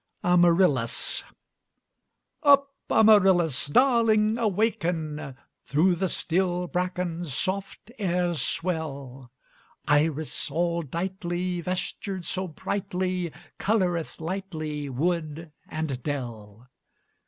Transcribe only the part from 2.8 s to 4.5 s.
Amarylis! Darling,